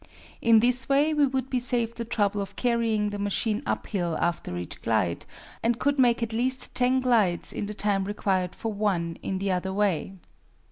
[0.41, 4.57] In this way we would be saved the trouble of carrying the machine uphill after
[4.57, 5.27] each glide,
[5.61, 9.51] and could make at least 10 glides in the time required for one in the
[9.51, 10.13] other way.